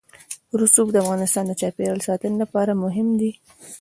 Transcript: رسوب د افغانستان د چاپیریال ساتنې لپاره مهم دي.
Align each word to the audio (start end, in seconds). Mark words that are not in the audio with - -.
رسوب 0.61 0.87
د 0.91 0.95
افغانستان 1.03 1.43
د 1.47 1.51
چاپیریال 1.61 1.99
ساتنې 2.07 2.37
لپاره 2.43 2.79
مهم 2.83 3.07
دي. 3.19 3.31